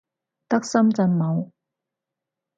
[0.49, 1.51] 得深圳冇